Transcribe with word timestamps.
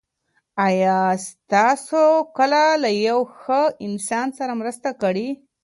آیا 0.67 0.99
تاسو 1.53 2.01
کله 2.37 2.61
له 2.83 2.89
یو 3.07 3.19
ښه 3.39 3.61
انسان 3.87 4.27
سره 4.37 4.53
مرسته 4.61 4.89
کړې؟ 5.01 5.27